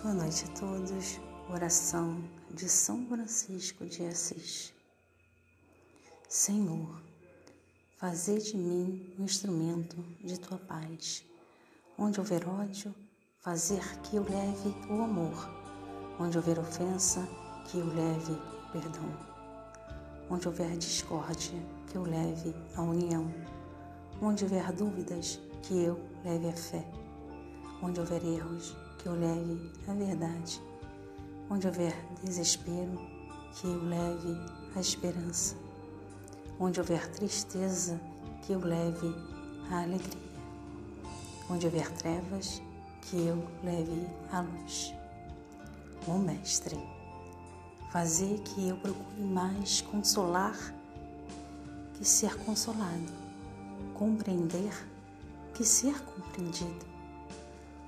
[0.00, 1.18] Boa noite a todos.
[1.52, 2.22] Oração
[2.54, 4.72] de São Francisco de Assis.
[6.28, 7.02] Senhor,
[7.96, 11.24] fazei de mim um instrumento de tua paz.
[11.98, 12.94] Onde houver ódio,
[13.40, 15.50] fazer que eu leve o amor.
[16.20, 17.28] Onde houver ofensa,
[17.66, 19.18] que eu leve o perdão.
[20.30, 23.34] Onde houver discórdia, que eu leve a união.
[24.22, 27.07] Onde houver dúvidas, que eu leve a fé.
[27.82, 30.62] Onde houver erros, que eu leve a verdade.
[31.50, 33.00] Onde houver desespero,
[33.54, 34.36] que eu leve
[34.74, 35.56] a esperança.
[36.58, 38.00] Onde houver tristeza,
[38.42, 39.14] que eu leve
[39.70, 40.28] a alegria.
[41.48, 42.60] Onde houver trevas,
[43.02, 44.92] que eu leve a luz.
[46.06, 46.78] Oh, Mestre,
[47.92, 50.56] fazer que eu procure mais consolar
[51.98, 53.12] que ser consolado,
[53.94, 54.72] compreender
[55.52, 56.86] que ser compreendido,